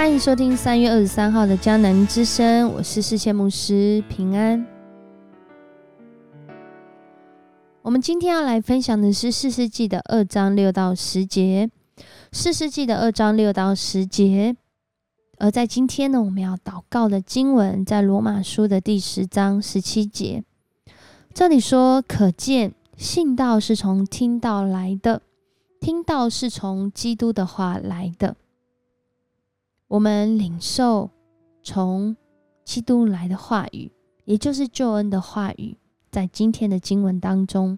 [0.00, 4.66] 欢迎收听三月二十三号的江南之声，我是世界牧师平安。
[7.82, 11.70] 我们今天要来分享的是四世纪的二章六到十节，
[12.32, 14.56] 四世纪的二章六到十节。
[15.36, 20.42] 而在今天呢，我们要祷告的经文在罗马书的第十章十七节，
[21.34, 25.20] 这里说：“可见信道是从听道来的，
[25.78, 28.36] 听道是从基督的话来的。”
[29.90, 31.10] 我们领受
[31.64, 32.16] 从
[32.64, 33.90] 基督来的话语，
[34.24, 35.76] 也就是救恩的话语，
[36.12, 37.76] 在今天的经文当中，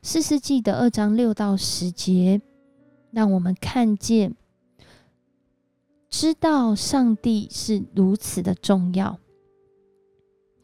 [0.00, 2.40] 四世纪的二章六到十节，
[3.10, 4.34] 让我们看见，
[6.08, 9.18] 知道上帝是如此的重要。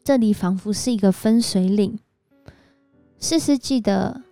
[0.03, 1.99] 这里仿佛是一个分水岭，
[3.19, 4.23] 四世纪的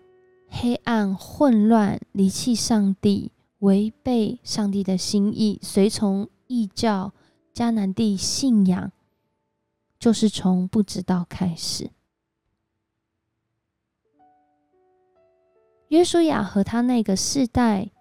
[0.47, 6.27] 黑暗、混乱、离弃上帝、违背上帝的心意、随从。
[6.49, 7.13] 异教
[7.53, 8.91] 迦南地信仰，
[9.99, 11.91] 就是从不知道开始。
[15.89, 17.91] 约书亚和他那个世代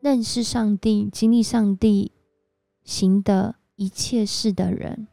[0.00, 2.12] 认识上帝、经历上帝
[2.84, 5.08] 行的一切事的人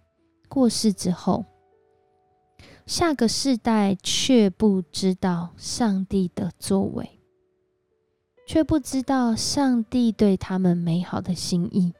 [0.48, 1.46] 过世之后，
[2.86, 7.20] 下个世代却不知道上帝的作为，
[8.46, 11.96] 却不知道上帝对他们美好的心意。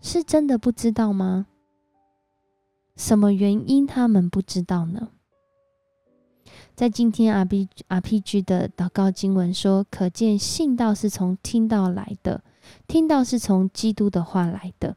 [0.00, 1.46] 是真的不知道吗？
[2.96, 5.10] 什么原因他们不知道呢？
[6.76, 12.44] 在今天 R B R P G 的祷告经文说，可见信道是从听到来的，
[12.86, 14.96] 听到是从基督的话来的。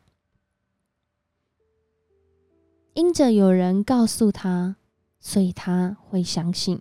[2.93, 4.75] 因着有人告诉他，
[5.19, 6.79] 所以他会相信；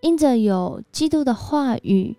[0.00, 2.16] 因着有基督的话语。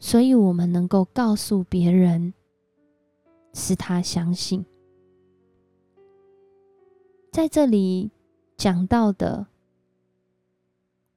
[0.00, 2.32] 所以，我们能够告诉别人，
[3.52, 4.64] 使他相信。
[7.32, 8.10] 在这里
[8.56, 9.46] 讲到的，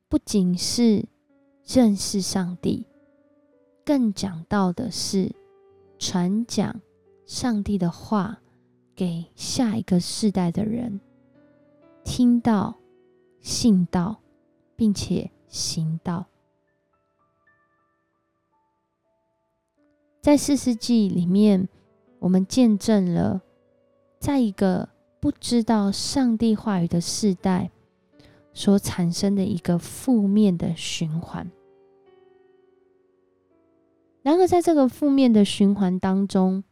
[0.10, 1.06] 不仅是
[1.66, 2.86] 认识上帝，
[3.86, 5.32] 更讲到的是
[5.98, 6.82] 传讲
[7.26, 8.42] 上帝的话
[8.96, 11.00] 给下一个世代的人，
[12.04, 12.76] 听到、
[13.40, 14.22] 信道，
[14.76, 16.31] 并且行道。
[20.22, 21.68] 在四世纪里面，
[22.20, 23.42] 我们见证了，
[24.20, 24.88] 在一个
[25.20, 27.72] 不知道上帝话语的世代
[28.54, 31.50] 所产生的一个负面的循环。
[34.22, 36.64] 然而，在这个负面的循环当中，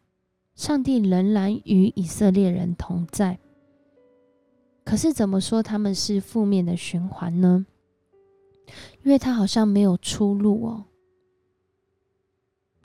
[0.54, 3.40] 上帝仍然与以色列人同在。
[4.84, 7.66] 可是，怎么说他们是负面的循环呢？
[9.04, 10.86] 因为他好像没有出路哦。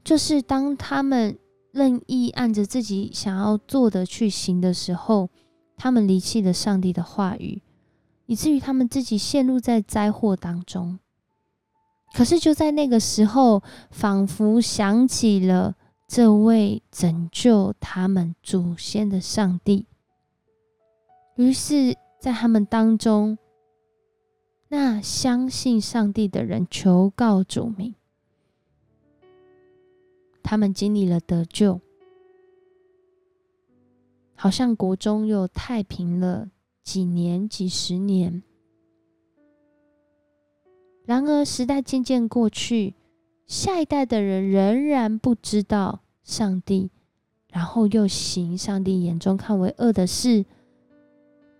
[0.05, 1.39] 就是当他们
[1.73, 5.31] 任意按着自己想要做的去行的时候，
[5.77, 7.63] 他们离弃了上帝的话语，
[8.27, 10.99] 以至于他们自己陷入在灾祸当中。
[12.13, 15.75] 可是就在那个时候，仿佛想起了
[16.07, 19.87] 这位拯救他们祖先的上帝，
[21.37, 23.37] 于是，在他们当中，
[24.69, 27.95] 那相信上帝的人求告主名。
[30.44, 31.81] 他们经历了得救，
[34.34, 36.50] 好像国中又太平了
[36.82, 38.43] 几年、几十年。
[41.06, 42.94] 然而时代渐渐过去，
[43.47, 46.91] 下一代的人仍然不知道上帝，
[47.49, 50.44] 然后又行上帝眼中看为恶的事，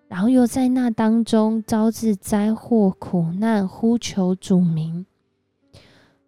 [0.09, 5.07] 然后又在那当中招致灾祸、苦难，呼求主名，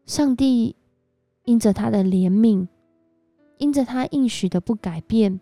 [0.06, 0.74] 上帝。
[1.46, 2.68] 因着他的怜悯，
[3.56, 5.40] 因着他应许的不改变，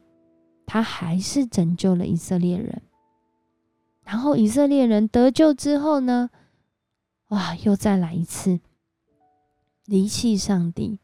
[0.64, 2.82] 他还是拯救了以色列人。
[4.04, 6.30] 然后以色列人得救之后呢？
[7.28, 8.60] 哇，又再来一次
[9.86, 11.00] 离弃上帝。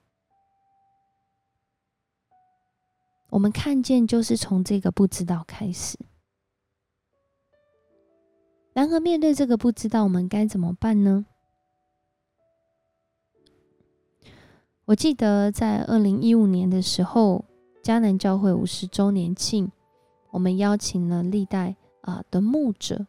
[3.30, 5.98] 我们看见，就是从这个不知道开始。
[8.74, 11.24] 然而，面对这个不知道，我们该怎么办呢？
[14.90, 17.44] 我记得在二零一五年的时候，
[17.80, 19.70] 迦南教会五十周年庆，
[20.32, 23.06] 我们邀请了历代啊的牧者，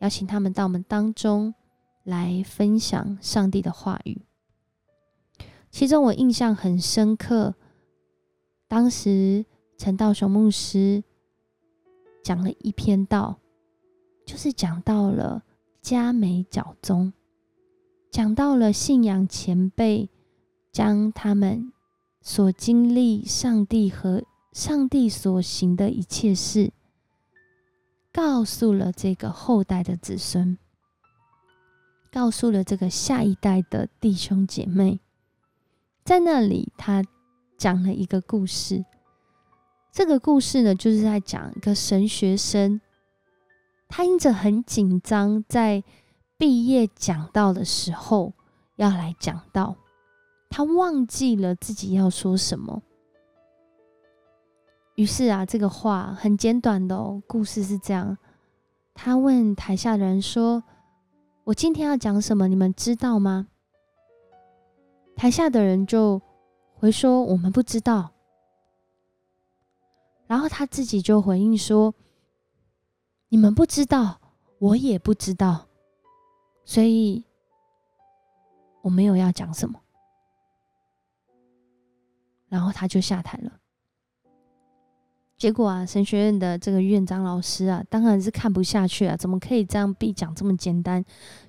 [0.00, 1.54] 邀请他们到我们当中
[2.02, 4.22] 来分享上帝的话语。
[5.70, 7.54] 其中我印象很深刻，
[8.66, 9.46] 当时
[9.78, 11.04] 陈道雄牧师
[12.24, 13.38] 讲了一篇道，
[14.26, 15.44] 就是讲到了
[15.80, 17.12] 迦美教宗，
[18.10, 20.10] 讲到了信仰前辈。
[20.72, 21.72] 将他们
[22.20, 24.22] 所经历、上帝和
[24.52, 26.72] 上帝所行的一切事，
[28.12, 30.58] 告诉了这个后代的子孙，
[32.12, 35.00] 告诉了这个下一代的弟兄姐妹。
[36.04, 37.04] 在那里，他
[37.56, 38.84] 讲了一个故事。
[39.92, 42.80] 这个故事呢，就是在讲一个神学生，
[43.88, 45.82] 他因着很紧张，在
[46.36, 48.32] 毕业讲道的时候
[48.76, 49.76] 要来讲道，
[50.50, 52.82] 他忘记了自己要说什么。
[54.96, 58.18] 于是啊，这个话很简短的哦，故事是这样：
[58.92, 60.62] 他问台下的人说
[61.44, 62.48] ：“我今天要讲什么？
[62.48, 63.46] 你们知道吗？”
[65.16, 66.20] 台下的人就
[66.74, 68.10] 回说：“我们不知道。”
[70.26, 71.94] 然后他自己就回应说
[73.30, 74.20] ：“你们不知道，
[74.58, 75.66] 我也不知道，
[76.64, 77.24] 所以
[78.82, 79.79] 我没有要讲什么。”
[82.50, 83.52] 然后他就下台了。
[85.38, 91.02] 结果啊，神学院的这个院长老师啊，当然是看不下去啊，怎么可以这样必讲这么简单，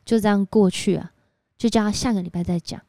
[0.05, 1.11] 就这样过去啊？
[1.57, 2.79] 就叫他下个礼拜再讲。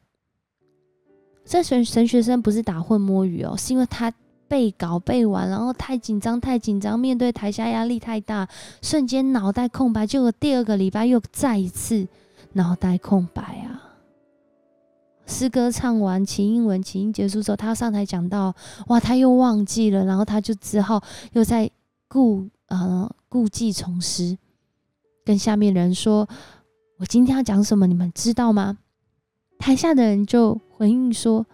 [1.43, 4.13] 这神神学生不是打混摸鱼哦，是因为他。
[4.45, 8.47] 背稿背完，然后太紧张，太紧张，面对台下压力太大，
[8.83, 10.05] 瞬间脑袋空白。
[10.05, 12.07] 结果第二个礼拜又再一次
[12.51, 13.92] 脑袋空白啊！
[15.25, 18.53] 诗歌唱完，起英文，起音结束之后，他上台讲到，
[18.87, 21.69] 哇，他又忘记了，然后他就只好又在
[22.07, 24.37] 故呃故技重施，
[25.23, 26.27] 跟下面人说
[26.99, 27.87] ：“我今天要讲什么？
[27.87, 28.77] 你们知道吗？”
[29.57, 31.45] 台下的人就回应说：“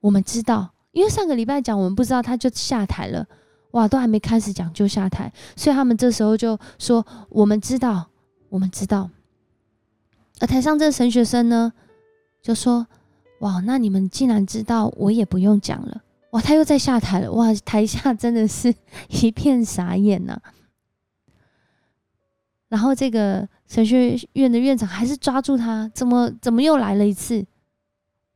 [0.00, 3.26] 我们知道。”因为上个礼拜讲我们不知道，他就下台了，
[3.72, 8.08] 哇，都还没开始讲就下台，所以他们这时候就说：“我们知道，
[8.48, 9.10] 我们知道。”
[10.40, 11.72] 而台上这个神学生呢，
[12.42, 12.86] 就说
[13.40, 16.02] ：“哇，那你们既然知道，我也不用讲了。”
[16.32, 18.74] 哇，他又在下台了，哇，台下真的是
[19.22, 20.40] 一片傻眼呐。
[22.68, 27.44] 然后这个神学院的院长还是抓住他，怎么怎么又来了一次？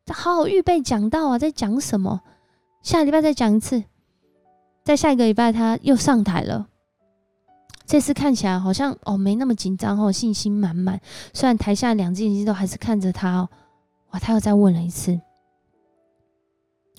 [0.05, 2.21] 他好好预备讲道啊，在讲什么？
[2.83, 3.85] 下礼拜再讲一次，
[4.85, 6.69] 在下一个礼拜他又上台了。
[7.87, 11.01] 这次看起来好像哦没那么紧张哦，信心满满。
[11.33, 13.49] 虽然台下两只眼睛都还是看着他哦，
[14.11, 15.21] 哇，他又再问了一次：“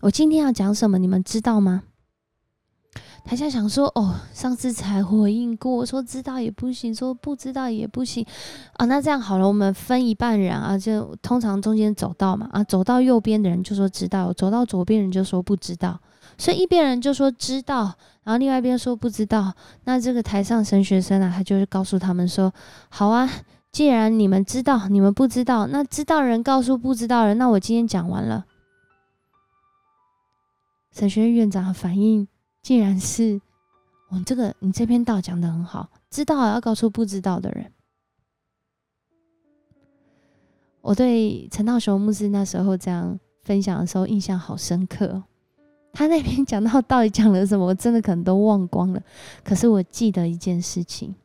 [0.02, 0.98] 我今天要讲什么？
[0.98, 1.84] 你们知道吗？”
[3.26, 8.24] 台下想说：“哦，上次才回应过，说知道也不行，说不知道也不行
[8.74, 8.86] 啊。
[8.86, 16.00] 那这样好了，我们分一半人啊，就通常中间走道嘛啊，走到右边的人就说知道，走到左边人就说不知道。
[16.38, 19.54] 所以一边人就说知道，然后另外一边说不知道。
[19.84, 22.54] 那这个台上神学生啊，他就是告诉他们说：
[22.90, 23.30] 好啊，
[23.72, 28.46] 既然你们知道，你们不知道，那知道人告诉不知道人，那我今天讲完了。
[30.92, 32.28] 神学院院长的反应。
[32.62, 33.40] 竟然是
[34.10, 37.72] 我这个，你这篇道讲的很好，知道要告诉不知道的人。
[40.82, 45.22] 我对陈道雄牧师那时候这样分享的时候印象好深刻，
[45.96, 49.02] 他那篇讲到到底讲了什么，我真的可能都忘光了。
[49.44, 51.16] 可是我记得一件事情，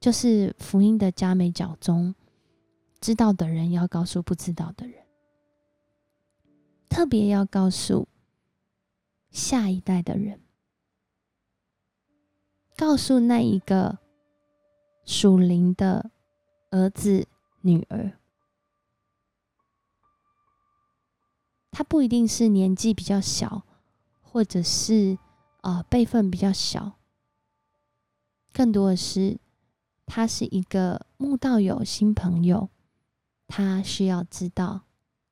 [0.00, 2.14] 就是福音的加美角中，
[3.00, 4.94] 知道的人要告诉不知道的人，
[6.88, 8.06] 特别要告诉。
[9.30, 10.40] 下一代的人，
[12.78, 13.98] 告诉那一个
[15.04, 16.10] 属灵的
[16.70, 17.26] 儿子、
[17.60, 18.10] 女儿，
[21.70, 23.62] 他不一定是年纪比较小，
[24.20, 25.18] 或者是
[25.60, 26.92] 啊辈分比较小，
[28.52, 29.38] 更多的是
[30.06, 32.68] 他是一个慕道友、新朋友，
[33.46, 34.82] 他需要知道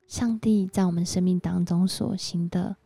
[0.06, 2.76] 上帝在我们生命当中所行的。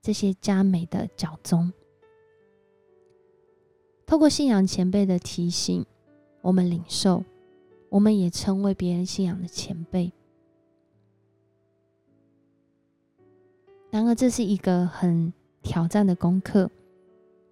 [0.00, 1.72] 这些佳美的脚踪，
[4.06, 5.84] 透过信仰前辈的提醒，
[6.40, 7.24] 我们领受，
[7.90, 10.12] 我们也成为别人信仰的前辈。
[13.90, 16.70] 然而，这是一个很挑战的功课。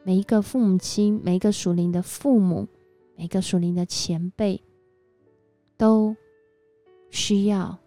[0.04, 2.68] 每一个父母亲，每一个属灵的父母，
[3.16, 4.62] 每个属灵的前辈，
[5.76, 6.14] 都
[7.10, 7.78] 需要，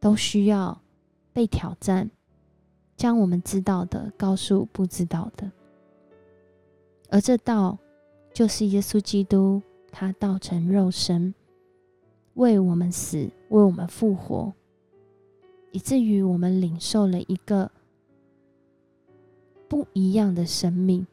[0.00, 0.80] 都需要
[1.32, 2.10] 被挑战。
[2.96, 5.50] 将我们知道的告诉不知道的，
[7.10, 7.76] 而这道
[8.32, 11.34] 就是耶稣基督，他道成肉身，
[12.34, 14.52] 为我们死，为我们复活，
[15.74, 17.68] 以至于我们领受了一个
[19.68, 21.04] 不一样的生命，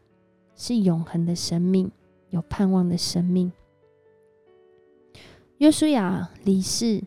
[0.56, 1.92] 是永恒的生命，
[2.30, 3.52] 有盼望的生命。
[5.58, 7.04] 约书亚离世，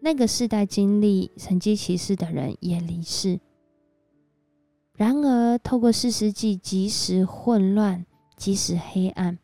[0.00, 3.38] 那个世代经历神迹奇事的人也离世。
[4.96, 8.04] 然而，透过四世纪即时混乱、
[8.36, 9.38] 即使黑暗，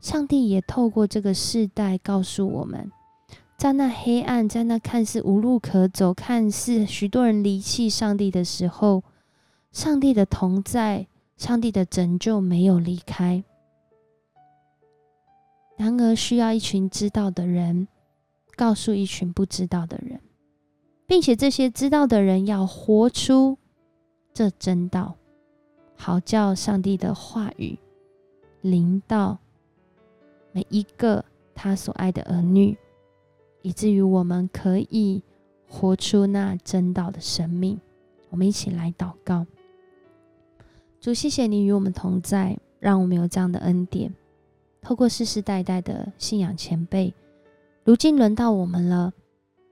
[0.00, 2.92] 上帝也透过这个世代告诉我们，
[3.62, 9.04] 在那黑暗、在那看似无路可走、看似许多人离弃上帝的时候，
[9.70, 13.44] 上帝的同在、上帝的拯救没有离开。
[15.76, 17.86] 然而，需要一群知道的人
[18.56, 20.20] 告诉一群不知道的人，
[21.06, 23.56] 并且这些知道的人要活出。
[24.34, 25.14] 这真道，
[25.94, 27.78] 好叫上帝的话语
[28.60, 29.38] 临到
[30.50, 32.76] 每一个他所爱的儿女，
[33.62, 35.22] 以至于我们可以
[35.66, 37.80] 活出那真道的生命。
[38.28, 39.46] 我们一起来祷告：
[41.00, 44.14] 主，谢谢你与我们同在，让我们有这样的恩典。
[44.80, 47.14] 透过世世代代的信仰前辈，
[47.84, 49.12] 如今轮到我们了。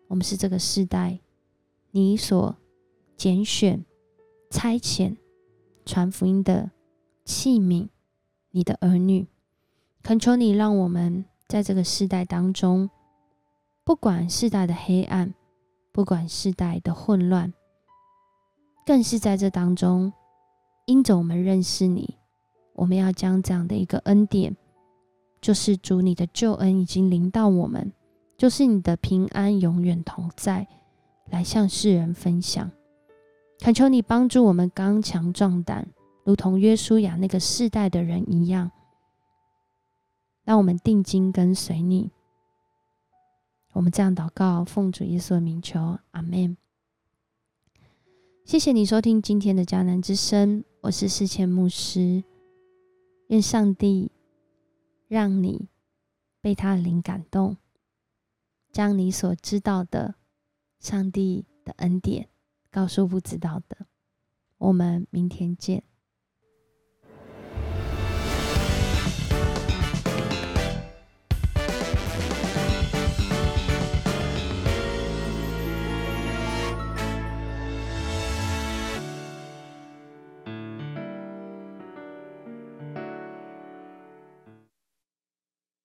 [0.08, 1.20] 我们是这个世代
[1.90, 2.56] 你所
[3.16, 3.84] 拣选。
[4.52, 5.14] 差遣
[5.86, 6.72] 传福音的
[7.24, 7.86] 器皿，
[8.50, 9.28] 你的儿女，
[10.02, 12.90] 恳求你让我们在这个世代当中，
[13.90, 15.34] 不管世代的黑暗，
[15.90, 17.52] 不管世代的混乱，
[18.86, 20.12] 更是在这当中，
[20.86, 22.16] 因着我们认识你，
[22.74, 24.56] 我们要将这样的一个恩典，
[25.40, 27.92] 就是主你的救恩已经临到我们，
[28.38, 30.68] 就是你的平安永远同在，
[31.28, 32.70] 来向世人分享。
[33.58, 35.88] 恳求你帮助我们刚强壮胆，
[36.22, 38.70] 如同约书亚那个世代的人一样，
[40.44, 42.12] 让我们定睛跟随你。
[43.72, 46.56] 我们这样祷告，奉主耶稣的名求，阿门。
[48.44, 52.24] 谢谢你收听今天的迦南之声，我是世谦牧师。
[53.28, 54.10] 愿上帝
[55.06, 55.68] 让你
[56.40, 57.56] 被他的灵感动，
[58.72, 60.16] 将你所知道的
[60.80, 62.28] 上帝的恩典。
[62.72, 63.86] 告诉不知道的，
[64.58, 65.84] 我们明天见。